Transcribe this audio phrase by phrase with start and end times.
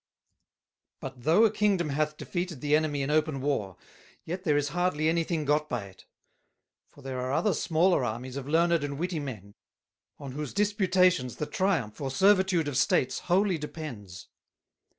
[0.99, 3.77] "But though a Kingdom hath defeated the Enemy in open War,
[4.23, 6.07] yet there is hardly any thing got by it;
[6.87, 9.53] for there are other smaller Armies of Learned and Witty Men,
[10.17, 14.27] on whose Disputations the Triumph or Servitude of States wholly depends.